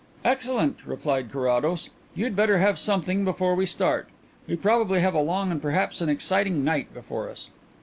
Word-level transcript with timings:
"Excellent," 0.25 0.77
replied 0.83 1.31
Carrados. 1.31 1.91
"You'd 2.15 2.35
better 2.35 2.57
have 2.57 2.79
something 2.79 3.23
before 3.23 3.53
we 3.53 3.67
start. 3.67 4.09
We 4.47 4.55
probably 4.55 4.99
have 4.99 5.13
a 5.13 5.21
long 5.21 5.51
and 5.51 5.61
perhaps 5.61 6.01
an 6.01 6.09
exciting 6.09 6.63
night 6.63 6.91
before 6.91 7.29
us." 7.29 7.51